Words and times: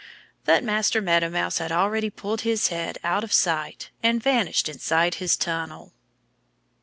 '"But 0.45 0.63
Master 0.63 0.99
Meadow 0.99 1.29
Mouse 1.29 1.59
had 1.59 1.71
already 1.71 2.09
pulled 2.09 2.41
his 2.41 2.69
head 2.69 2.97
out 3.03 3.23
of 3.23 3.31
sight 3.31 3.91
and 4.01 4.19
vanished 4.19 4.67
inside 4.67 5.13
his 5.21 5.37
tunnel. 5.37 5.93